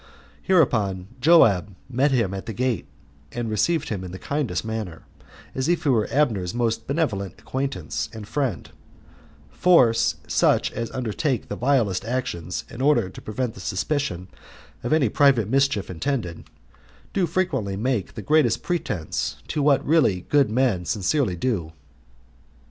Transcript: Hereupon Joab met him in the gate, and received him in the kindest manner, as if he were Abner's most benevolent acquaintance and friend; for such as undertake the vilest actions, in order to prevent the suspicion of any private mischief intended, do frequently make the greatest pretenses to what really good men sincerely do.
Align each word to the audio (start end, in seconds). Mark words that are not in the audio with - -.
Hereupon 0.41 1.09
Joab 1.21 1.75
met 1.87 2.09
him 2.09 2.33
in 2.33 2.43
the 2.43 2.53
gate, 2.53 2.87
and 3.33 3.51
received 3.51 3.89
him 3.89 4.03
in 4.03 4.11
the 4.11 4.17
kindest 4.17 4.65
manner, 4.65 5.03
as 5.53 5.69
if 5.69 5.83
he 5.83 5.89
were 5.89 6.07
Abner's 6.11 6.55
most 6.55 6.87
benevolent 6.87 7.39
acquaintance 7.39 8.09
and 8.11 8.27
friend; 8.27 8.71
for 9.51 9.93
such 9.93 10.71
as 10.71 10.89
undertake 10.89 11.49
the 11.49 11.55
vilest 11.55 12.03
actions, 12.03 12.63
in 12.67 12.81
order 12.81 13.11
to 13.11 13.21
prevent 13.21 13.53
the 13.53 13.59
suspicion 13.59 14.27
of 14.83 14.91
any 14.91 15.07
private 15.07 15.47
mischief 15.47 15.87
intended, 15.87 16.45
do 17.13 17.27
frequently 17.27 17.75
make 17.77 18.15
the 18.15 18.23
greatest 18.23 18.63
pretenses 18.63 19.35
to 19.49 19.61
what 19.61 19.85
really 19.85 20.21
good 20.29 20.49
men 20.49 20.83
sincerely 20.83 21.35
do. 21.35 21.73